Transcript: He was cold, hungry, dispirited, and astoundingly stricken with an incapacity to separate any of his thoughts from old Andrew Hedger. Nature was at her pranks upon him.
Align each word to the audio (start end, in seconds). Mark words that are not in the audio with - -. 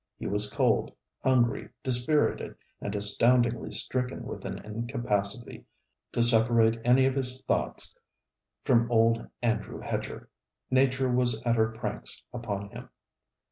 He 0.17 0.25
was 0.25 0.49
cold, 0.51 0.91
hungry, 1.23 1.69
dispirited, 1.83 2.55
and 2.81 2.95
astoundingly 2.95 3.69
stricken 3.71 4.23
with 4.25 4.45
an 4.45 4.57
incapacity 4.65 5.63
to 6.13 6.23
separate 6.23 6.81
any 6.83 7.05
of 7.05 7.13
his 7.13 7.43
thoughts 7.43 7.95
from 8.63 8.91
old 8.91 9.27
Andrew 9.43 9.79
Hedger. 9.79 10.27
Nature 10.71 11.11
was 11.11 11.39
at 11.43 11.55
her 11.55 11.69
pranks 11.71 12.23
upon 12.33 12.69
him. 12.71 12.89